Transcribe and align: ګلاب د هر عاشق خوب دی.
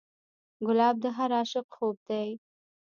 ګلاب 0.65 0.95
د 1.03 1.05
هر 1.17 1.29
عاشق 1.37 1.65
خوب 1.75 1.97
دی. 2.09 2.29